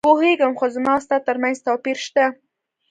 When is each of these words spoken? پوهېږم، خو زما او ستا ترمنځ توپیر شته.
پوهېږم، 0.09 0.53
خو 0.59 0.65
زما 0.75 0.93
او 0.97 1.03
ستا 1.05 1.17
ترمنځ 1.27 1.57
توپیر 1.67 1.97
شته. 2.07 2.25